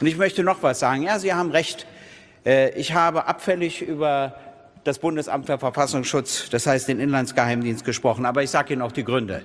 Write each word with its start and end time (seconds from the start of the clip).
Und 0.00 0.06
ich 0.06 0.16
möchte 0.16 0.42
noch 0.42 0.62
was 0.62 0.80
sagen. 0.80 1.02
Ja, 1.02 1.18
Sie 1.18 1.32
haben 1.32 1.50
recht. 1.50 1.86
Äh, 2.44 2.70
ich 2.78 2.94
habe 2.94 3.26
abfällig 3.26 3.82
über 3.82 4.34
das 4.84 4.98
Bundesamt 4.98 5.46
für 5.46 5.58
Verfassungsschutz, 5.58 6.48
das 6.48 6.66
heißt 6.66 6.88
den 6.88 7.00
Inlandsgeheimdienst, 7.00 7.84
gesprochen. 7.84 8.24
Aber 8.24 8.42
ich 8.42 8.50
sage 8.50 8.72
Ihnen 8.72 8.82
auch 8.82 8.92
die 8.92 9.04
Gründe. 9.04 9.42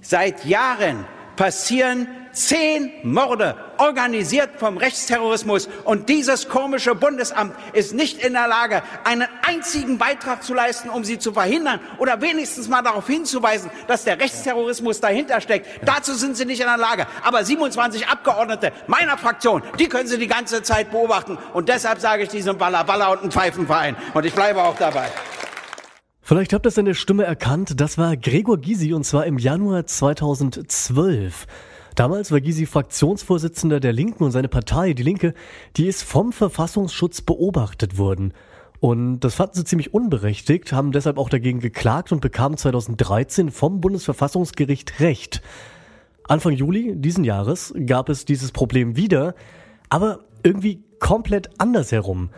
Seit 0.00 0.44
Jahren 0.44 1.04
passieren 1.38 2.08
zehn 2.32 2.92
Morde, 3.04 3.56
organisiert 3.78 4.50
vom 4.58 4.76
Rechtsterrorismus. 4.76 5.68
Und 5.84 6.08
dieses 6.08 6.48
komische 6.48 6.94
Bundesamt 6.94 7.54
ist 7.72 7.94
nicht 7.94 8.22
in 8.22 8.32
der 8.32 8.48
Lage, 8.48 8.82
einen 9.04 9.28
einzigen 9.46 9.98
Beitrag 9.98 10.42
zu 10.42 10.52
leisten, 10.52 10.90
um 10.90 11.04
sie 11.04 11.18
zu 11.18 11.32
verhindern 11.32 11.80
oder 11.98 12.20
wenigstens 12.20 12.68
mal 12.68 12.82
darauf 12.82 13.06
hinzuweisen, 13.06 13.70
dass 13.86 14.04
der 14.04 14.20
Rechtsterrorismus 14.20 15.00
dahinter 15.00 15.40
steckt. 15.40 15.66
Ja. 15.66 15.94
Dazu 15.94 16.14
sind 16.14 16.36
sie 16.36 16.44
nicht 16.44 16.60
in 16.60 16.66
der 16.66 16.76
Lage. 16.76 17.06
Aber 17.22 17.44
27 17.44 18.08
Abgeordnete 18.08 18.72
meiner 18.88 19.16
Fraktion, 19.16 19.62
die 19.78 19.88
können 19.88 20.08
sie 20.08 20.18
die 20.18 20.26
ganze 20.26 20.62
Zeit 20.62 20.90
beobachten. 20.90 21.38
Und 21.54 21.68
deshalb 21.68 22.00
sage 22.00 22.24
ich 22.24 22.28
diesem 22.28 22.58
Baller 22.58 22.84
Baller 22.84 23.12
und 23.12 23.22
ein 23.22 23.30
Pfeifenverein. 23.30 23.96
Und 24.12 24.26
ich 24.26 24.34
bleibe 24.34 24.62
auch 24.62 24.76
dabei. 24.76 25.08
Vielleicht 26.28 26.52
habt 26.52 26.66
ihr 26.66 26.68
es 26.68 26.76
in 26.76 26.84
der 26.84 26.92
Stimme 26.92 27.24
erkannt, 27.24 27.80
das 27.80 27.96
war 27.96 28.14
Gregor 28.14 28.58
Gysi 28.58 28.92
und 28.92 29.04
zwar 29.04 29.24
im 29.24 29.38
Januar 29.38 29.86
2012. 29.86 31.46
Damals 31.94 32.30
war 32.30 32.42
Gysi 32.42 32.66
Fraktionsvorsitzender 32.66 33.80
der 33.80 33.94
Linken 33.94 34.24
und 34.24 34.30
seine 34.30 34.48
Partei, 34.48 34.92
die 34.92 35.04
Linke, 35.04 35.32
die 35.78 35.86
ist 35.86 36.02
vom 36.02 36.32
Verfassungsschutz 36.32 37.22
beobachtet 37.22 37.96
worden. 37.96 38.34
Und 38.78 39.20
das 39.20 39.36
fanden 39.36 39.54
sie 39.54 39.64
ziemlich 39.64 39.94
unberechtigt, 39.94 40.70
haben 40.70 40.92
deshalb 40.92 41.16
auch 41.16 41.30
dagegen 41.30 41.60
geklagt 41.60 42.12
und 42.12 42.20
bekamen 42.20 42.58
2013 42.58 43.50
vom 43.50 43.80
Bundesverfassungsgericht 43.80 45.00
Recht. 45.00 45.40
Anfang 46.24 46.52
Juli 46.52 46.92
diesen 46.94 47.24
Jahres 47.24 47.72
gab 47.86 48.10
es 48.10 48.26
dieses 48.26 48.52
Problem 48.52 48.96
wieder, 48.96 49.34
aber 49.88 50.26
irgendwie 50.42 50.84
komplett 50.98 51.48
andersherum. 51.58 52.28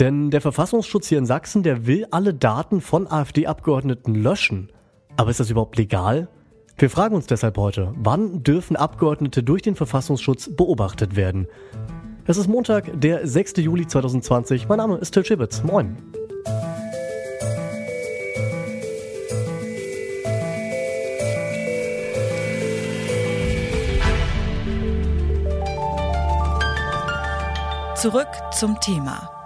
Denn 0.00 0.30
der 0.30 0.40
Verfassungsschutz 0.40 1.08
hier 1.08 1.18
in 1.18 1.26
Sachsen, 1.26 1.62
der 1.62 1.86
will 1.86 2.06
alle 2.10 2.32
Daten 2.32 2.80
von 2.80 3.06
AfD-Abgeordneten 3.06 4.14
löschen. 4.14 4.72
Aber 5.18 5.28
ist 5.28 5.40
das 5.40 5.50
überhaupt 5.50 5.76
legal? 5.76 6.28
Wir 6.78 6.88
fragen 6.88 7.14
uns 7.14 7.26
deshalb 7.26 7.58
heute, 7.58 7.92
wann 7.96 8.42
dürfen 8.42 8.76
Abgeordnete 8.76 9.42
durch 9.42 9.60
den 9.60 9.76
Verfassungsschutz 9.76 10.56
beobachtet 10.56 11.16
werden? 11.16 11.48
Es 12.24 12.38
ist 12.38 12.48
Montag, 12.48 12.98
der 12.98 13.26
6. 13.26 13.58
Juli 13.58 13.86
2020. 13.86 14.68
Mein 14.68 14.78
Name 14.78 14.96
ist 14.96 15.10
Till 15.10 15.22
Schibitz. 15.22 15.62
Moin. 15.62 15.98
Zurück 27.96 28.28
zum 28.52 28.80
Thema. 28.80 29.39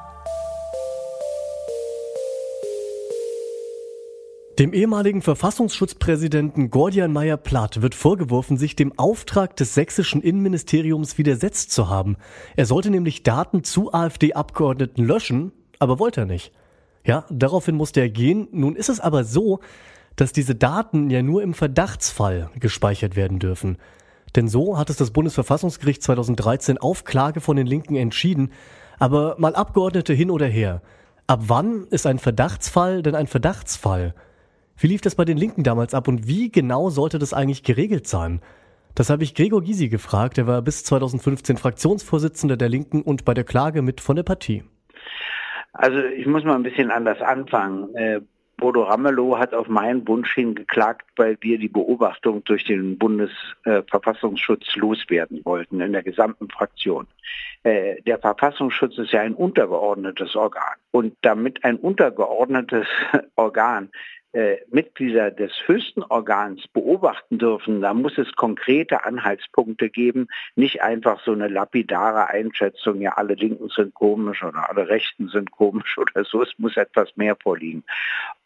Dem 4.59 4.73
ehemaligen 4.73 5.21
Verfassungsschutzpräsidenten 5.21 6.71
Gordian 6.71 7.13
Meyer-Plath 7.13 7.83
wird 7.83 7.97
vorgeworfen, 7.97 8.57
sich 8.57 8.77
dem 8.77 8.97
Auftrag 8.97 9.57
des 9.57 9.75
sächsischen 9.75 10.23
Innenministeriums 10.23 11.19
widersetzt 11.19 11.73
zu 11.73 11.89
haben. 11.89 12.17
Er 12.55 12.65
sollte 12.65 12.91
nämlich 12.91 13.25
Daten 13.25 13.65
zu 13.65 13.93
AfD-Abgeordneten 13.93 15.05
löschen, 15.05 15.51
aber 15.81 15.99
wollte 15.99 16.21
er 16.21 16.27
nicht. 16.27 16.53
Ja, 17.05 17.25
daraufhin 17.31 17.75
musste 17.75 17.99
er 17.99 18.09
gehen. 18.09 18.47
Nun 18.53 18.77
ist 18.77 18.89
es 18.89 19.01
aber 19.01 19.25
so, 19.25 19.59
dass 20.15 20.31
diese 20.31 20.55
Daten 20.55 21.11
ja 21.11 21.21
nur 21.21 21.43
im 21.43 21.55
Verdachtsfall 21.55 22.49
gespeichert 22.61 23.17
werden 23.17 23.41
dürfen. 23.41 23.79
Denn 24.37 24.47
so 24.47 24.79
hat 24.79 24.89
es 24.89 24.97
das 24.97 25.11
Bundesverfassungsgericht 25.11 26.01
2013 26.01 26.79
auf 26.79 27.03
Klage 27.03 27.41
von 27.41 27.57
den 27.57 27.67
Linken 27.67 27.97
entschieden. 27.97 28.53
Aber 29.01 29.35
mal 29.37 29.57
Abgeordnete 29.57 30.13
hin 30.15 30.31
oder 30.31 30.47
her. 30.47 30.81
Ab 31.27 31.41
wann 31.49 31.89
ist 31.91 32.07
ein 32.07 32.21
Verdachtsfall 32.21 33.03
denn 33.03 33.17
ein 33.17 33.27
Verdachtsfall? 33.27 34.15
Wie 34.77 34.89
lief 34.89 35.01
das 35.01 35.15
bei 35.15 35.25
den 35.25 35.39
Linken 35.39 35.63
damals 35.63 35.95
ab 35.95 36.09
und 36.09 36.27
wie 36.27 36.51
genau 36.51 36.91
sollte 36.91 37.19
das 37.19 37.33
eigentlich 37.33 37.63
geregelt 37.63 38.07
sein? 38.07 38.41
Das 38.95 39.11
habe 39.11 39.25
ich 39.25 39.35
Gregor 39.35 39.63
Gysi 39.63 39.89
gefragt. 39.89 40.39
Er 40.39 40.47
war 40.47 40.63
bis 40.63 40.85
2015 40.85 41.57
Fraktionsvorsitzender 41.57 42.57
der 42.57 42.69
Linken 42.69 43.03
und 43.03 43.25
bei 43.25 43.35
der 43.35 43.45
Klage 43.45 43.83
mit 43.83 44.01
von 44.01 44.17
der 44.17 44.23
Partie. 44.23 44.65
Also 45.73 45.99
ich 45.99 46.27
muss 46.27 46.45
mal 46.45 46.55
ein 46.55 46.63
bisschen 46.63 46.91
anders 46.91 47.21
anfangen. 47.21 47.95
Äh, 47.97 48.21
Bodo 48.57 48.85
Ramelow 48.85 49.37
hat 49.37 49.53
auf 49.53 49.67
meinen 49.67 50.07
Wunsch 50.07 50.33
hin 50.35 50.55
geklagt, 50.55 51.07
weil 51.17 51.37
wir 51.41 51.59
die 51.59 51.69
Beobachtung 51.69 52.45
durch 52.45 52.65
den 52.65 52.99
Bundesverfassungsschutz 52.99 54.77
loswerden 54.77 55.45
wollten 55.45 55.81
in 55.81 55.93
der 55.93 56.05
gesamten 56.05 56.49
Fraktion. 56.49 57.09
Äh, 57.65 58.01
der 58.03 58.19
Verfassungsschutz 58.19 58.97
ist 58.99 59.13
ja 59.13 59.23
ein 59.23 59.35
untergeordnetes 59.35 60.37
Organ. 60.37 60.77
Und 60.93 61.17
damit 61.23 61.65
ein 61.65 61.77
untergeordnetes 61.77 62.87
Organ 63.35 63.91
äh, 64.35 64.59
Mitglieder 64.71 65.31
des 65.31 65.53
höchsten 65.67 66.03
Organs 66.03 66.67
beobachten 66.69 67.39
dürfen, 67.39 67.81
da 67.81 67.95
muss 67.95 68.19
es 68.19 68.33
konkrete 68.35 69.05
Anhaltspunkte 69.05 69.89
geben, 69.89 70.27
nicht 70.57 70.83
einfach 70.83 71.21
so 71.25 71.33
eine 71.33 71.49
lapidare 71.49 72.29
Einschätzung, 72.29 73.01
ja 73.01 73.13
alle 73.13 73.35
Linken 73.35 73.69
sind 73.69 73.95
komisch 73.95 74.43
oder 74.43 74.69
alle 74.69 74.89
Rechten 74.89 75.29
sind 75.29 75.53
komisch 75.53 75.97
oder 75.99 76.25
so, 76.25 76.43
es 76.43 76.53
muss 76.59 76.77
etwas 76.77 77.17
mehr 77.17 77.37
vorliegen. 77.37 77.85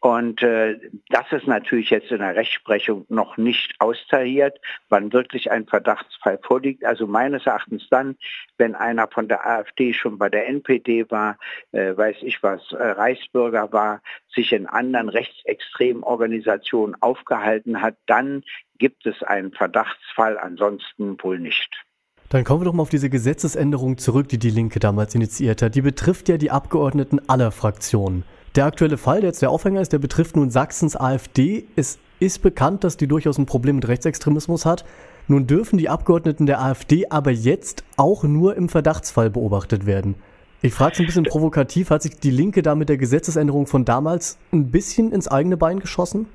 Und 0.01 0.43
äh, 0.43 0.79
das 1.09 1.33
ist 1.33 1.49
natürlich 1.49 1.91
jetzt 1.91 2.13
in 2.13 2.19
der 2.19 2.37
Rechtsprechung 2.37 3.05
noch 3.09 3.37
nicht 3.37 3.75
austariert, 3.81 4.61
wann 4.89 5.13
wirklich 5.13 5.51
ein 5.51 5.67
Verdachtsfall 5.67 6.39
vorliegt. 6.41 6.85
Also 6.85 7.09
meines 7.09 7.47
Erachtens 7.47 7.89
dann, 7.91 8.17
wenn 8.59 8.77
einer 8.77 9.09
von 9.09 9.27
der 9.27 9.45
AfD 9.45 9.93
schon 9.93 10.17
bei 10.17 10.29
der 10.29 10.47
NPD 10.47 11.11
war, 11.11 11.37
äh, 11.73 11.97
weiß 11.97 12.19
ich 12.23 12.43
was, 12.45 12.61
äh, 12.73 12.77
Reichsbürger 12.77 13.73
war, 13.73 14.01
sich 14.33 14.53
in 14.53 14.67
anderen 14.67 15.09
rechtsextremen 15.09 16.05
Organisationen 16.05 16.95
aufgehalten 17.01 17.83
hat, 17.83 17.97
dann 18.07 18.45
gibt 18.79 19.05
es 19.05 19.25
einen 19.25 19.53
Verdachtsfall, 19.53 20.39
ansonsten 20.39 21.17
wohl 21.21 21.41
nicht. 21.41 21.85
Dann 22.29 22.45
kommen 22.45 22.61
wir 22.61 22.67
doch 22.67 22.75
mal 22.75 22.83
auf 22.83 22.91
diese 22.91 23.11
Gesetzesänderung 23.11 23.99
zurück, 23.99 24.29
die 24.29 24.39
die 24.39 24.51
Linke 24.51 24.79
damals 24.79 25.15
initiiert 25.15 25.63
hat. 25.63 25.75
Die 25.75 25.83
betrifft 25.83 26.29
ja 26.29 26.37
die 26.37 26.51
Abgeordneten 26.51 27.21
aller 27.27 27.51
Fraktionen. 27.51 28.23
Der 28.59 28.67
aktuelle 28.67 28.97
Fall, 28.97 29.21
der 29.21 29.29
jetzt 29.29 29.41
der 29.41 29.51
Aufhänger 29.51 29.81
ist, 29.81 29.93
der 29.93 30.01
betrifft 30.01 30.35
nun 30.35 30.51
Sachsens 30.51 30.97
AfD. 30.97 31.67
Es 31.77 32.01
ist 32.19 32.43
bekannt, 32.43 32.83
dass 32.83 32.97
die 32.97 33.07
durchaus 33.07 33.39
ein 33.39 33.47
Problem 33.47 33.77
mit 33.77 33.87
Rechtsextremismus 33.87 34.67
hat. 34.67 34.85
Nun 35.29 35.47
dürfen 35.47 35.79
die 35.79 35.89
Abgeordneten 35.89 36.45
der 36.47 36.61
AfD 36.61 37.07
aber 37.09 37.31
jetzt 37.31 37.85
auch 37.97 38.25
nur 38.25 38.57
im 38.57 38.69
Verdachtsfall 38.69 39.31
beobachtet 39.31 39.87
werden. 39.87 40.17
Ich 40.61 40.75
frage 40.75 40.95
es 40.95 40.99
ein 40.99 41.07
bisschen 41.07 41.23
provokativ, 41.23 41.91
hat 41.91 42.03
sich 42.03 42.19
die 42.19 42.33
Linke 42.33 42.63
da 42.63 42.75
mit 42.75 42.89
der 42.89 42.97
Gesetzesänderung 42.97 43.69
von 43.69 43.85
damals 43.85 44.41
ein 44.53 44.73
bisschen 44.73 45.13
ins 45.13 45.29
eigene 45.29 45.57
Bein 45.57 45.79
geschossen? 45.79 46.27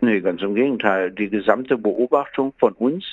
Nee, 0.00 0.20
ganz 0.20 0.40
im 0.42 0.54
Gegenteil. 0.54 1.10
Die 1.10 1.28
gesamte 1.28 1.76
Beobachtung 1.76 2.52
von 2.60 2.74
uns 2.74 3.04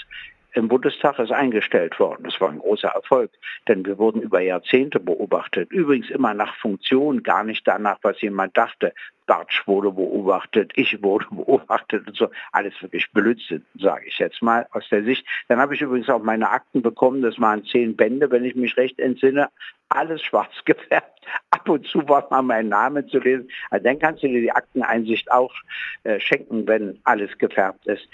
im 0.55 0.69
Bundestag 0.69 1.19
ist 1.19 1.33
eingestellt 1.33 1.99
worden. 1.99 2.23
Das 2.23 2.39
war 2.39 2.49
ein 2.49 2.59
großer 2.59 2.88
Erfolg, 2.88 3.29
denn 3.67 3.85
wir 3.85 3.97
wurden 3.97 4.21
über 4.21 4.39
Jahrzehnte 4.39 5.01
beobachtet. 5.01 5.69
Übrigens 5.71 6.09
immer 6.09 6.33
nach 6.33 6.55
Funktion, 6.55 7.23
gar 7.23 7.43
nicht 7.43 7.67
danach, 7.67 7.97
was 8.03 8.21
jemand 8.21 8.57
dachte. 8.57 8.93
Bartsch 9.25 9.67
wurde 9.67 9.91
beobachtet, 9.91 10.71
ich 10.75 11.03
wurde 11.03 11.25
beobachtet 11.31 12.07
und 12.07 12.16
so. 12.16 12.29
Alles 12.53 12.73
wirklich 12.81 13.11
Blödsinn, 13.11 13.66
sage 13.77 14.05
ich 14.07 14.17
jetzt 14.19 14.41
mal 14.41 14.66
aus 14.71 14.88
der 14.89 15.03
Sicht. 15.03 15.25
Dann 15.49 15.59
habe 15.59 15.75
ich 15.75 15.81
übrigens 15.81 16.09
auch 16.09 16.23
meine 16.23 16.49
Akten 16.49 16.81
bekommen, 16.81 17.22
das 17.22 17.39
waren 17.39 17.66
zehn 17.66 17.95
Bände, 17.97 18.31
wenn 18.31 18.45
ich 18.45 18.55
mich 18.55 18.77
recht 18.77 18.97
entsinne. 18.99 19.49
Alles 19.89 20.22
schwarz 20.23 20.53
gefärbt. 20.66 21.25
Ab 21.49 21.67
und 21.67 21.85
zu 21.87 22.07
war 22.07 22.27
mal 22.29 22.43
mein 22.43 22.69
Name 22.69 23.05
zu 23.07 23.19
lesen. 23.19 23.49
Also 23.72 23.83
dann 23.83 23.99
kannst 23.99 24.23
du 24.23 24.27
dir 24.27 24.41
die 24.41 24.51
Akteneinsicht 24.51 25.29
auch 25.31 25.53
äh, 26.03 26.19
schenken, 26.19 26.66
wenn 26.66 26.99
alles 27.03 27.37
gefärbt 27.37 27.85
ist. 27.87 28.07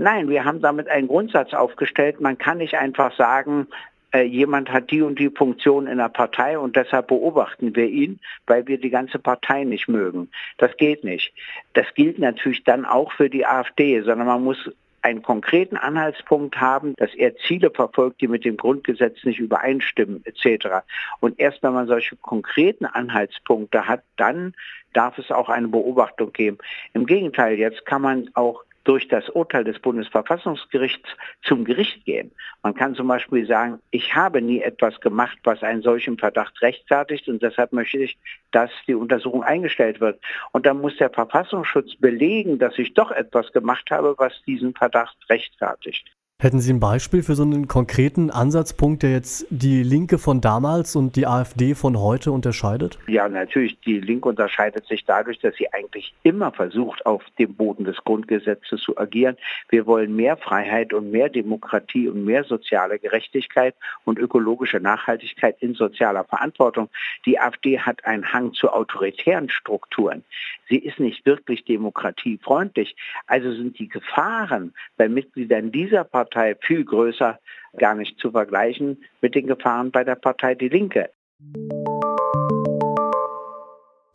Nein, 0.00 0.30
wir 0.30 0.46
haben 0.46 0.62
damit 0.62 0.88
einen 0.88 1.08
Grundsatz 1.08 1.52
aufgestellt. 1.52 2.22
Man 2.22 2.38
kann 2.38 2.56
nicht 2.56 2.74
einfach 2.74 3.14
sagen, 3.18 3.66
äh, 4.14 4.22
jemand 4.22 4.72
hat 4.72 4.90
die 4.90 5.02
und 5.02 5.18
die 5.18 5.28
Funktion 5.28 5.86
in 5.86 5.98
der 5.98 6.08
Partei 6.08 6.58
und 6.58 6.74
deshalb 6.74 7.08
beobachten 7.08 7.76
wir 7.76 7.86
ihn, 7.86 8.18
weil 8.46 8.66
wir 8.66 8.80
die 8.80 8.88
ganze 8.88 9.18
Partei 9.18 9.64
nicht 9.64 9.88
mögen. 9.88 10.30
Das 10.56 10.74
geht 10.78 11.04
nicht. 11.04 11.34
Das 11.74 11.84
gilt 11.94 12.18
natürlich 12.18 12.64
dann 12.64 12.86
auch 12.86 13.12
für 13.12 13.28
die 13.28 13.44
AfD, 13.44 14.00
sondern 14.00 14.26
man 14.26 14.42
muss 14.42 14.70
einen 15.02 15.20
konkreten 15.20 15.76
Anhaltspunkt 15.76 16.58
haben, 16.58 16.94
dass 16.96 17.14
er 17.14 17.36
Ziele 17.36 17.70
verfolgt, 17.70 18.22
die 18.22 18.28
mit 18.28 18.46
dem 18.46 18.56
Grundgesetz 18.56 19.22
nicht 19.24 19.38
übereinstimmen 19.38 20.24
etc. 20.24 20.82
Und 21.20 21.38
erst 21.38 21.62
wenn 21.62 21.74
man 21.74 21.88
solche 21.88 22.16
konkreten 22.16 22.86
Anhaltspunkte 22.86 23.86
hat, 23.86 24.02
dann 24.16 24.54
darf 24.94 25.18
es 25.18 25.30
auch 25.30 25.50
eine 25.50 25.68
Beobachtung 25.68 26.32
geben. 26.32 26.56
Im 26.94 27.04
Gegenteil, 27.04 27.58
jetzt 27.58 27.84
kann 27.84 28.00
man 28.00 28.30
auch 28.32 28.64
durch 28.90 29.06
das 29.06 29.28
Urteil 29.28 29.62
des 29.62 29.78
Bundesverfassungsgerichts 29.78 31.08
zum 31.44 31.64
Gericht 31.64 32.04
gehen. 32.06 32.32
Man 32.64 32.74
kann 32.74 32.96
zum 32.96 33.06
Beispiel 33.06 33.46
sagen, 33.46 33.78
ich 33.92 34.16
habe 34.16 34.42
nie 34.42 34.62
etwas 34.62 35.00
gemacht, 35.00 35.38
was 35.44 35.62
einen 35.62 35.82
solchen 35.82 36.18
Verdacht 36.18 36.60
rechtfertigt 36.60 37.28
und 37.28 37.40
deshalb 37.40 37.72
möchte 37.72 37.98
ich, 37.98 38.18
dass 38.50 38.72
die 38.88 38.96
Untersuchung 38.96 39.44
eingestellt 39.44 40.00
wird. 40.00 40.20
Und 40.50 40.66
dann 40.66 40.80
muss 40.80 40.96
der 40.96 41.10
Verfassungsschutz 41.10 41.94
belegen, 42.00 42.58
dass 42.58 42.76
ich 42.80 42.92
doch 42.94 43.12
etwas 43.12 43.52
gemacht 43.52 43.88
habe, 43.92 44.16
was 44.18 44.32
diesen 44.44 44.74
Verdacht 44.74 45.16
rechtfertigt. 45.28 46.10
Hätten 46.42 46.60
Sie 46.60 46.72
ein 46.72 46.80
Beispiel 46.80 47.22
für 47.22 47.34
so 47.34 47.42
einen 47.42 47.68
konkreten 47.68 48.30
Ansatzpunkt, 48.30 49.02
der 49.02 49.10
jetzt 49.10 49.46
die 49.50 49.82
Linke 49.82 50.16
von 50.16 50.40
damals 50.40 50.96
und 50.96 51.14
die 51.16 51.26
AfD 51.26 51.74
von 51.74 52.00
heute 52.00 52.32
unterscheidet? 52.32 52.98
Ja, 53.08 53.28
natürlich. 53.28 53.78
Die 53.80 54.00
Linke 54.00 54.26
unterscheidet 54.30 54.86
sich 54.86 55.04
dadurch, 55.04 55.38
dass 55.40 55.54
sie 55.56 55.70
eigentlich 55.70 56.14
immer 56.22 56.50
versucht, 56.50 57.04
auf 57.04 57.22
dem 57.38 57.54
Boden 57.56 57.84
des 57.84 57.98
Grundgesetzes 57.98 58.80
zu 58.80 58.96
agieren. 58.96 59.36
Wir 59.68 59.84
wollen 59.84 60.16
mehr 60.16 60.38
Freiheit 60.38 60.94
und 60.94 61.10
mehr 61.10 61.28
Demokratie 61.28 62.08
und 62.08 62.24
mehr 62.24 62.44
soziale 62.44 62.98
Gerechtigkeit 62.98 63.74
und 64.06 64.18
ökologische 64.18 64.80
Nachhaltigkeit 64.80 65.58
in 65.60 65.74
sozialer 65.74 66.24
Verantwortung. 66.24 66.88
Die 67.26 67.38
AfD 67.38 67.80
hat 67.80 68.06
einen 68.06 68.32
Hang 68.32 68.54
zu 68.54 68.72
autoritären 68.72 69.50
Strukturen. 69.50 70.24
Sie 70.70 70.78
ist 70.78 71.00
nicht 71.00 71.26
wirklich 71.26 71.64
demokratiefreundlich. 71.64 72.96
Also 73.26 73.52
sind 73.52 73.78
die 73.78 73.88
Gefahren 73.88 74.72
bei 74.96 75.08
Mitgliedern 75.10 75.70
dieser 75.70 76.04
Partei 76.04 76.29
Partei 76.30 76.56
viel 76.60 76.84
größer, 76.84 77.38
gar 77.76 77.94
nicht 77.94 78.18
zu 78.20 78.30
vergleichen 78.30 79.02
mit 79.20 79.34
den 79.34 79.46
Gefahren 79.46 79.90
bei 79.90 80.04
der 80.04 80.14
Partei 80.14 80.54
Die 80.54 80.68
Linke. 80.68 81.10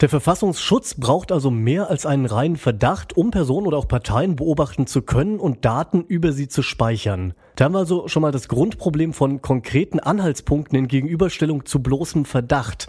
Der 0.01 0.09
Verfassungsschutz 0.09 0.95
braucht 0.95 1.31
also 1.31 1.49
mehr 1.51 1.89
als 1.89 2.05
einen 2.05 2.25
reinen 2.25 2.57
Verdacht, 2.57 3.15
um 3.15 3.31
Personen 3.31 3.65
oder 3.67 3.77
auch 3.77 3.87
Parteien 3.87 4.35
beobachten 4.35 4.87
zu 4.87 5.01
können 5.01 5.39
und 5.39 5.63
Daten 5.63 6.03
über 6.03 6.31
sie 6.31 6.47
zu 6.47 6.63
speichern. 6.63 7.33
Da 7.55 7.65
haben 7.65 7.73
wir 7.73 7.79
also 7.79 8.07
schon 8.07 8.21
mal 8.21 8.31
das 8.31 8.49
Grundproblem 8.49 9.13
von 9.13 9.41
konkreten 9.41 9.99
Anhaltspunkten 9.99 10.77
in 10.77 10.87
Gegenüberstellung 10.87 11.65
zu 11.65 11.81
bloßem 11.81 12.25
Verdacht. 12.25 12.87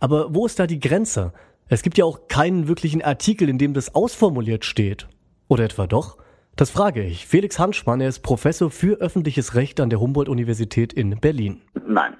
Aber 0.00 0.34
wo 0.34 0.46
ist 0.46 0.58
da 0.58 0.66
die 0.66 0.80
Grenze? 0.80 1.32
Es 1.68 1.82
gibt 1.82 1.98
ja 1.98 2.04
auch 2.04 2.28
keinen 2.28 2.68
wirklichen 2.68 3.02
Artikel, 3.02 3.48
in 3.48 3.58
dem 3.58 3.74
das 3.74 3.94
ausformuliert 3.94 4.64
steht. 4.64 5.08
Oder 5.48 5.64
etwa 5.64 5.86
doch? 5.86 6.16
Das 6.56 6.70
frage 6.70 7.02
ich. 7.02 7.26
Felix 7.26 7.58
Hanschmann, 7.58 8.00
er 8.00 8.08
ist 8.08 8.20
Professor 8.20 8.70
für 8.70 8.98
öffentliches 9.02 9.54
Recht 9.54 9.78
an 9.78 9.90
der 9.90 10.00
Humboldt-Universität 10.00 10.94
in 10.94 11.20
Berlin. 11.20 11.60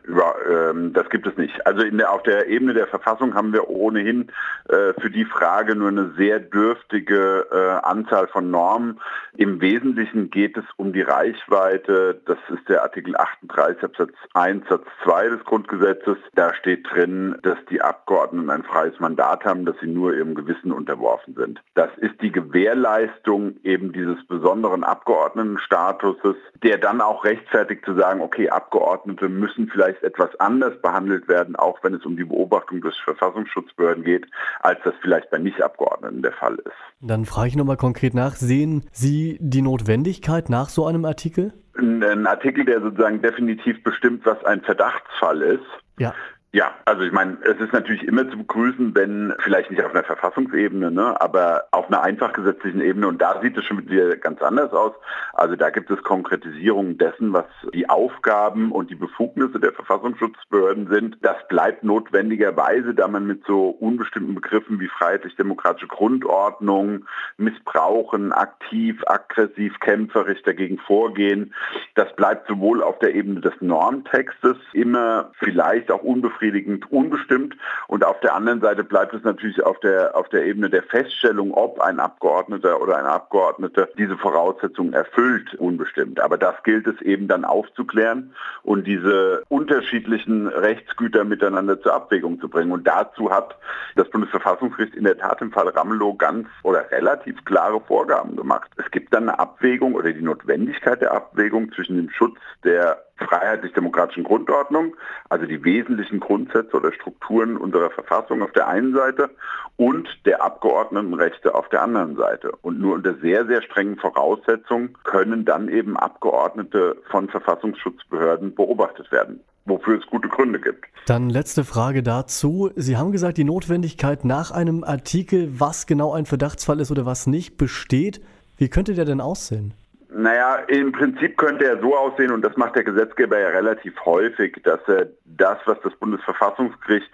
Nein, 0.08 0.20
ähm, 0.48 0.92
das 0.92 1.08
gibt 1.10 1.26
es 1.26 1.36
nicht. 1.36 1.66
Also 1.66 1.82
der, 1.82 2.12
auf 2.12 2.22
der 2.22 2.48
Ebene 2.48 2.74
der 2.74 2.86
Verfassung 2.86 3.34
haben 3.34 3.52
wir 3.52 3.68
ohnehin 3.68 4.30
äh, 4.68 4.92
für 5.00 5.10
die 5.10 5.24
Frage 5.24 5.74
nur 5.74 5.88
eine 5.88 6.12
sehr 6.16 6.40
dürftige 6.40 7.46
äh, 7.50 7.86
Anzahl 7.86 8.28
von 8.28 8.50
Normen. 8.50 9.00
Im 9.36 9.60
Wesentlichen 9.60 10.30
geht 10.30 10.56
es 10.56 10.64
um 10.76 10.92
die 10.92 11.02
Reichweite. 11.02 12.20
Das 12.24 12.38
ist 12.52 12.68
der 12.68 12.82
Artikel 12.82 13.16
38 13.16 13.82
Absatz 13.84 14.12
1 14.34 14.68
Satz 14.68 14.86
2 15.04 15.28
des 15.28 15.44
Grundgesetzes. 15.44 16.16
Da 16.34 16.54
steht 16.54 16.86
drin, 16.90 17.36
dass 17.42 17.58
die 17.70 17.82
Abgeordneten 17.82 18.50
ein 18.50 18.62
freies 18.62 18.98
Mandat 19.00 19.44
haben, 19.44 19.64
dass 19.64 19.76
sie 19.80 19.88
nur 19.88 20.14
ihrem 20.14 20.34
Gewissen 20.34 20.72
unterworfen 20.72 21.34
sind. 21.34 21.60
Das 21.74 21.90
ist 21.98 22.20
die 22.22 22.32
Gewährleistung 22.32 23.56
eben 23.62 23.92
dieses 23.92 24.24
besonderen 24.26 24.84
Abgeordnetenstatuses, 24.84 26.36
der 26.62 26.78
dann 26.78 27.00
auch 27.00 27.24
rechtfertigt 27.24 27.84
zu 27.84 27.94
sagen, 27.94 28.20
okay, 28.20 28.48
Abgeordnete 28.48 29.28
müssen 29.28 29.68
vielleicht 29.68 29.95
etwas 30.02 30.38
anders 30.40 30.80
behandelt 30.80 31.28
werden, 31.28 31.56
auch 31.56 31.78
wenn 31.82 31.94
es 31.94 32.04
um 32.04 32.16
die 32.16 32.24
Beobachtung 32.24 32.80
des 32.80 32.96
Verfassungsschutzbehörden 33.04 34.04
geht, 34.04 34.26
als 34.60 34.78
das 34.84 34.94
vielleicht 35.00 35.30
bei 35.30 35.38
Nicht-Abgeordneten 35.38 36.22
der 36.22 36.32
Fall 36.32 36.56
ist. 36.56 36.72
Dann 37.00 37.24
frage 37.24 37.48
ich 37.48 37.56
nochmal 37.56 37.76
konkret 37.76 38.14
nach, 38.14 38.34
sehen 38.34 38.84
Sie 38.92 39.38
die 39.40 39.62
Notwendigkeit 39.62 40.48
nach 40.48 40.68
so 40.68 40.86
einem 40.86 41.04
Artikel? 41.04 41.52
Ein 41.76 42.26
Artikel, 42.26 42.64
der 42.64 42.80
sozusagen 42.80 43.20
definitiv 43.20 43.82
bestimmt, 43.82 44.24
was 44.24 44.42
ein 44.44 44.62
Verdachtsfall 44.62 45.42
ist. 45.42 45.66
Ja. 45.98 46.14
Ja, 46.52 46.74
also 46.84 47.02
ich 47.02 47.12
meine, 47.12 47.36
es 47.42 47.60
ist 47.60 47.72
natürlich 47.72 48.04
immer 48.04 48.30
zu 48.30 48.38
begrüßen, 48.38 48.94
wenn 48.94 49.34
vielleicht 49.40 49.70
nicht 49.70 49.84
auf 49.84 49.92
einer 49.92 50.04
Verfassungsebene, 50.04 50.90
ne, 50.90 51.20
aber 51.20 51.64
auf 51.72 51.88
einer 51.88 52.02
einfach 52.02 52.32
gesetzlichen 52.32 52.80
Ebene 52.80 53.08
und 53.08 53.20
da 53.20 53.40
sieht 53.42 53.58
es 53.58 53.64
schon 53.64 53.86
wieder 53.86 54.16
ganz 54.16 54.40
anders 54.40 54.72
aus. 54.72 54.92
Also 55.34 55.56
da 55.56 55.70
gibt 55.70 55.90
es 55.90 56.02
Konkretisierungen 56.02 56.98
dessen, 56.98 57.32
was 57.32 57.44
die 57.74 57.88
Aufgaben 57.90 58.72
und 58.72 58.90
die 58.90 58.94
Befugnisse 58.94 59.58
der 59.60 59.72
Verfassungsschutzbehörden 59.72 60.88
sind. 60.88 61.18
Das 61.20 61.36
bleibt 61.48 61.84
notwendigerweise, 61.84 62.94
da 62.94 63.08
man 63.08 63.26
mit 63.26 63.44
so 63.44 63.68
unbestimmten 63.68 64.34
Begriffen 64.34 64.80
wie 64.80 64.88
freiheitlich-demokratische 64.88 65.88
Grundordnung, 65.88 67.06
Missbrauchen, 67.36 68.32
aktiv, 68.32 69.02
aggressiv, 69.06 69.78
kämpferisch 69.80 70.42
dagegen 70.44 70.78
vorgehen. 70.78 71.52
Das 71.96 72.14
bleibt 72.16 72.46
sowohl 72.46 72.82
auf 72.82 72.98
der 73.00 73.14
Ebene 73.14 73.40
des 73.40 73.54
Normtextes 73.60 74.56
immer 74.72 75.32
vielleicht 75.38 75.90
auch 75.90 76.02
unbefriedigend 76.02 76.35
unbefriedigend, 76.36 76.90
unbestimmt. 76.92 77.56
Und 77.88 78.04
auf 78.04 78.20
der 78.20 78.34
anderen 78.34 78.60
Seite 78.60 78.84
bleibt 78.84 79.14
es 79.14 79.22
natürlich 79.22 79.62
auf 79.62 79.78
der, 79.80 80.16
auf 80.16 80.28
der 80.28 80.44
Ebene 80.44 80.70
der 80.70 80.82
Feststellung, 80.82 81.52
ob 81.52 81.80
ein 81.80 82.00
Abgeordneter 82.00 82.80
oder 82.80 82.96
eine 82.96 83.08
Abgeordnete 83.08 83.88
diese 83.98 84.16
Voraussetzungen 84.16 84.92
erfüllt, 84.92 85.54
unbestimmt. 85.54 86.20
Aber 86.20 86.38
das 86.38 86.54
gilt 86.64 86.86
es 86.86 87.00
eben 87.02 87.28
dann 87.28 87.44
aufzuklären 87.44 88.34
und 88.62 88.86
diese 88.86 89.42
unterschiedlichen 89.48 90.48
Rechtsgüter 90.48 91.24
miteinander 91.24 91.80
zur 91.80 91.94
Abwägung 91.94 92.40
zu 92.40 92.48
bringen. 92.48 92.72
Und 92.72 92.86
dazu 92.86 93.30
hat 93.30 93.56
das 93.94 94.08
Bundesverfassungsgericht 94.10 94.94
in 94.94 95.04
der 95.04 95.18
Tat 95.18 95.40
im 95.40 95.52
Fall 95.52 95.68
Ramelow 95.68 96.14
ganz 96.14 96.48
oder 96.62 96.90
relativ 96.90 97.44
klare 97.44 97.80
Vorgaben 97.80 98.36
gemacht. 98.36 98.70
Es 98.76 98.90
gibt 98.90 99.14
dann 99.14 99.28
eine 99.28 99.38
Abwägung 99.38 99.94
oder 99.94 100.12
die 100.12 100.22
Notwendigkeit 100.22 101.00
der 101.00 101.12
Abwägung 101.12 101.72
zwischen 101.72 101.96
dem 101.96 102.10
Schutz 102.10 102.38
der 102.64 103.02
freiheitlich-demokratischen 103.18 104.24
Grundordnung, 104.24 104.94
also 105.28 105.46
die 105.46 105.62
wesentlichen 105.64 106.20
Grundsätze 106.20 106.76
oder 106.76 106.92
Strukturen 106.92 107.56
unserer 107.56 107.90
Verfassung 107.90 108.42
auf 108.42 108.52
der 108.52 108.68
einen 108.68 108.94
Seite 108.94 109.30
und 109.76 110.08
der 110.24 110.42
Abgeordnetenrechte 110.42 111.54
auf 111.54 111.68
der 111.68 111.82
anderen 111.82 112.16
Seite. 112.16 112.52
Und 112.62 112.80
nur 112.80 112.94
unter 112.94 113.14
sehr, 113.14 113.46
sehr 113.46 113.62
strengen 113.62 113.96
Voraussetzungen 113.96 114.94
können 115.04 115.44
dann 115.44 115.68
eben 115.68 115.96
Abgeordnete 115.96 116.96
von 117.10 117.28
Verfassungsschutzbehörden 117.28 118.54
beobachtet 118.54 119.10
werden 119.12 119.40
wofür 119.66 119.98
es 119.98 120.06
gute 120.06 120.28
Gründe 120.28 120.60
gibt. 120.60 120.84
Dann 121.06 121.28
letzte 121.28 121.64
Frage 121.64 122.02
dazu. 122.02 122.70
Sie 122.76 122.96
haben 122.96 123.12
gesagt, 123.12 123.36
die 123.36 123.44
Notwendigkeit 123.44 124.24
nach 124.24 124.50
einem 124.50 124.84
Artikel, 124.84 125.60
was 125.60 125.86
genau 125.86 126.12
ein 126.12 126.26
Verdachtsfall 126.26 126.80
ist 126.80 126.90
oder 126.90 127.04
was 127.04 127.26
nicht, 127.26 127.58
besteht. 127.58 128.20
Wie 128.56 128.68
könnte 128.68 128.94
der 128.94 129.04
denn 129.04 129.20
aussehen? 129.20 129.74
Naja, 130.18 130.56
im 130.68 130.92
Prinzip 130.92 131.36
könnte 131.36 131.66
er 131.66 131.78
so 131.78 131.94
aussehen, 131.94 132.32
und 132.32 132.40
das 132.40 132.56
macht 132.56 132.74
der 132.74 132.84
Gesetzgeber 132.84 133.38
ja 133.38 133.48
relativ 133.48 133.94
häufig, 134.06 134.58
dass 134.64 134.80
er 134.88 135.08
das, 135.26 135.58
was 135.66 135.78
das 135.82 135.94
Bundesverfassungsgericht 135.96 137.10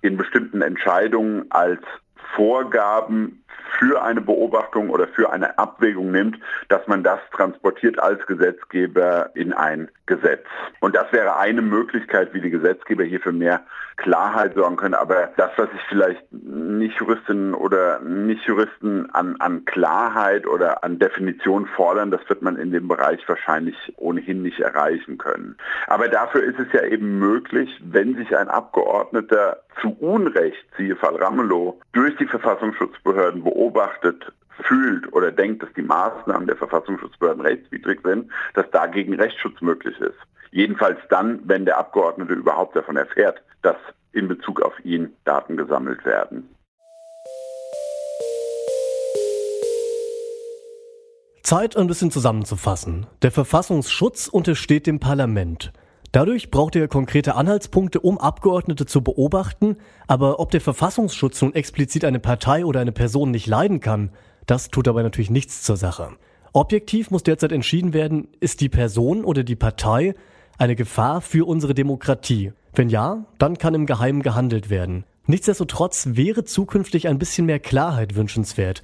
in 0.00 0.16
bestimmten 0.16 0.62
Entscheidungen 0.62 1.44
als 1.50 1.82
Vorgaben 2.34 3.44
für 3.78 4.02
eine 4.02 4.20
Beobachtung 4.20 4.90
oder 4.90 5.06
für 5.08 5.30
eine 5.30 5.58
Abwägung 5.58 6.10
nimmt, 6.10 6.38
dass 6.68 6.86
man 6.86 7.02
das 7.02 7.20
transportiert 7.32 7.98
als 7.98 8.24
Gesetzgeber 8.26 9.30
in 9.34 9.52
ein 9.52 9.88
Gesetz. 10.06 10.44
Und 10.80 10.96
das 10.96 11.12
wäre 11.12 11.36
eine 11.36 11.62
Möglichkeit, 11.62 12.32
wie 12.32 12.40
die 12.40 12.50
Gesetzgeber 12.50 13.04
hier 13.04 13.20
für 13.20 13.32
mehr 13.32 13.62
Klarheit 13.96 14.54
sorgen 14.54 14.76
können. 14.76 14.94
Aber 14.94 15.30
das, 15.36 15.50
was 15.56 15.70
sich 15.70 15.80
vielleicht 15.88 16.22
Nicht-Juristinnen 16.32 17.52
oder 17.52 18.00
Nicht-Juristen 18.00 19.10
an, 19.10 19.36
an 19.38 19.64
Klarheit 19.64 20.46
oder 20.46 20.82
an 20.82 20.98
Definition 20.98 21.66
fordern, 21.66 22.10
das 22.10 22.20
wird 22.28 22.42
man 22.42 22.56
in 22.56 22.70
dem 22.72 22.88
Bereich 22.88 23.20
wahrscheinlich 23.28 23.76
ohnehin 23.96 24.42
nicht 24.42 24.60
erreichen 24.60 25.18
können. 25.18 25.56
Aber 25.88 26.08
dafür 26.08 26.42
ist 26.42 26.58
es 26.58 26.72
ja 26.72 26.84
eben 26.84 27.18
möglich, 27.18 27.68
wenn 27.84 28.16
sich 28.16 28.36
ein 28.36 28.48
Abgeordneter 28.48 29.62
zu 29.80 29.96
Unrecht, 30.00 30.64
siehe 30.76 30.96
Fall 30.96 31.16
Ramelow, 31.16 31.80
durch 31.92 32.16
die 32.16 32.26
Verfassungsschutzbehörden 32.26 33.42
beobachtet 33.44 34.32
fühlt 34.62 35.12
oder 35.12 35.30
denkt, 35.30 35.62
dass 35.62 35.72
die 35.74 35.82
Maßnahmen 35.82 36.46
der 36.46 36.56
Verfassungsschutzbehörden 36.56 37.42
rechtswidrig 37.42 38.00
sind, 38.02 38.30
dass 38.54 38.70
dagegen 38.70 39.14
Rechtsschutz 39.14 39.60
möglich 39.60 39.98
ist. 40.00 40.18
Jedenfalls 40.50 40.98
dann, 41.10 41.40
wenn 41.44 41.64
der 41.64 41.78
Abgeordnete 41.78 42.32
überhaupt 42.32 42.74
davon 42.74 42.96
erfährt, 42.96 43.42
dass 43.62 43.76
in 44.12 44.28
Bezug 44.28 44.62
auf 44.62 44.72
ihn 44.84 45.12
Daten 45.24 45.56
gesammelt 45.56 46.04
werden. 46.04 46.48
Zeit, 51.42 51.76
ein 51.76 51.86
bisschen 51.86 52.10
zusammenzufassen. 52.10 53.06
Der 53.22 53.30
Verfassungsschutz 53.30 54.28
untersteht 54.28 54.86
dem 54.86 55.00
Parlament. 55.00 55.72
Dadurch 56.12 56.50
braucht 56.50 56.74
er 56.74 56.88
konkrete 56.88 57.34
Anhaltspunkte, 57.34 58.00
um 58.00 58.18
Abgeordnete 58.18 58.86
zu 58.86 59.02
beobachten, 59.02 59.76
aber 60.06 60.40
ob 60.40 60.50
der 60.50 60.62
Verfassungsschutz 60.62 61.42
nun 61.42 61.54
explizit 61.54 62.04
eine 62.04 62.18
Partei 62.18 62.64
oder 62.64 62.80
eine 62.80 62.92
Person 62.92 63.30
nicht 63.30 63.46
leiden 63.46 63.80
kann, 63.80 64.10
das 64.46 64.68
tut 64.68 64.88
aber 64.88 65.02
natürlich 65.02 65.30
nichts 65.30 65.62
zur 65.62 65.76
Sache. 65.76 66.16
Objektiv 66.54 67.10
muss 67.10 67.22
derzeit 67.22 67.52
entschieden 67.52 67.92
werden, 67.92 68.28
ist 68.40 68.62
die 68.62 68.70
Person 68.70 69.24
oder 69.24 69.44
die 69.44 69.56
Partei 69.56 70.14
eine 70.56 70.76
Gefahr 70.76 71.20
für 71.20 71.46
unsere 71.46 71.74
Demokratie? 71.74 72.52
Wenn 72.74 72.88
ja, 72.88 73.26
dann 73.38 73.58
kann 73.58 73.74
im 73.74 73.84
Geheimen 73.86 74.22
gehandelt 74.22 74.70
werden. 74.70 75.04
Nichtsdestotrotz 75.26 76.08
wäre 76.12 76.44
zukünftig 76.44 77.06
ein 77.06 77.18
bisschen 77.18 77.44
mehr 77.44 77.60
Klarheit 77.60 78.14
wünschenswert. 78.14 78.80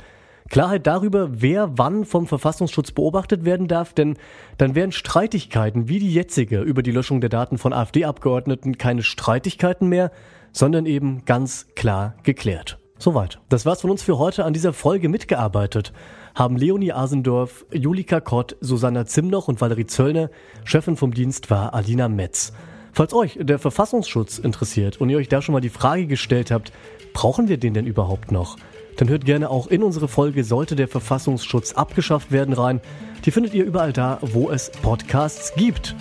Klarheit 0.51 0.87
darüber, 0.87 1.41
wer 1.41 1.79
wann 1.79 2.05
vom 2.05 2.27
Verfassungsschutz 2.27 2.93
beobachtet 2.93 3.45
werden 3.45 3.67
darf, 3.67 3.95
denn 3.95 4.17
dann 4.59 4.75
wären 4.75 4.93
Streitigkeiten 4.93 5.89
wie 5.89 5.99
die 5.99 6.13
jetzige 6.13 6.61
über 6.61 6.83
die 6.83 6.93
Löschung 6.93 7.21
der 7.21 7.31
Daten 7.31 7.59
von 7.59 7.73
AfD-Abgeordneten 7.73 8.77
keine 8.77 9.03
Streitigkeiten 9.03 9.89
mehr, 9.89 10.11
sondern 10.53 10.87
eben 10.87 11.25
ganz 11.25 11.67
klar 11.75 12.15
geklärt. 12.23 12.79
Soweit. 12.99 13.41
Das 13.49 13.67
war's 13.67 13.81
von 13.81 13.91
uns 13.91 14.03
für 14.03 14.19
heute. 14.19 14.45
An 14.45 14.53
dieser 14.53 14.73
Folge 14.73 15.09
mitgearbeitet 15.09 15.93
haben 16.35 16.57
Leonie 16.57 16.93
Asendorf, 16.93 17.67
Julika 17.73 18.21
Kott, 18.21 18.57
Susanna 18.61 19.05
Zimnoch 19.07 19.49
und 19.49 19.61
Valerie 19.61 19.87
Zöllner. 19.87 20.31
Chefin 20.65 20.97
vom 20.97 21.13
Dienst 21.13 21.51
war 21.51 21.75
Alina 21.75 22.09
Metz. 22.09 22.53
Falls 22.93 23.13
euch 23.13 23.39
der 23.41 23.59
Verfassungsschutz 23.59 24.39
interessiert 24.39 25.01
und 25.01 25.11
ihr 25.11 25.19
euch 25.19 25.29
da 25.29 25.43
schon 25.43 25.53
mal 25.53 25.61
die 25.61 25.69
Frage 25.69 26.07
gestellt 26.07 26.53
habt, 26.53 26.73
brauchen 27.13 27.49
wir 27.49 27.57
den 27.59 27.75
denn 27.75 27.87
überhaupt 27.87 28.31
noch? 28.31 28.57
Dann 28.97 29.09
hört 29.09 29.25
gerne 29.25 29.51
auch 29.51 29.67
in 29.67 29.83
unsere 29.83 30.09
Folge 30.09 30.45
Sollte 30.45 30.77
der 30.77 30.89
Verfassungsschutz 30.89 31.73
abgeschafft 31.73 32.31
werden 32.31 32.55
rein. 32.55 32.81
Die 33.25 33.31
findet 33.31 33.55
ihr 33.55 33.65
überall 33.65 33.93
da, 33.93 34.19
wo 34.21 34.51
es 34.51 34.71
Podcasts 34.71 35.53
gibt. 35.57 35.97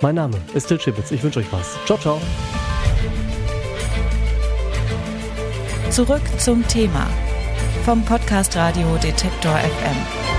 Mein 0.00 0.14
Name 0.14 0.36
ist 0.54 0.66
Till 0.68 0.80
Schibitz. 0.80 1.10
Ich 1.10 1.22
wünsche 1.22 1.40
euch 1.40 1.52
was. 1.52 1.76
Ciao, 1.86 1.98
ciao. 1.98 2.20
Zurück 5.90 6.22
zum 6.38 6.66
Thema 6.68 7.06
vom 7.84 8.04
Podcast 8.04 8.56
Radio 8.56 8.96
Detektor 9.02 9.52
FM. 9.52 10.31